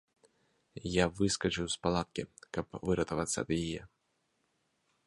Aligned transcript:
Я 0.91 1.05
выскачыў 1.19 1.65
з 1.75 1.79
палаткі, 1.83 2.27
каб 2.59 2.65
выратавацца 2.89 3.37
ад 3.47 3.55
яе. 3.61 3.81